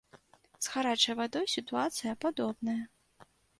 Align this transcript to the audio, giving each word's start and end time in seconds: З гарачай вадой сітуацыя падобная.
З 0.67 0.71
гарачай 0.75 1.15
вадой 1.19 1.45
сітуацыя 1.57 2.17
падобная. 2.27 2.79